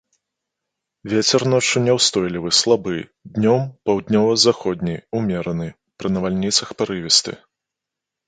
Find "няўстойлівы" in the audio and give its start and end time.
1.87-2.49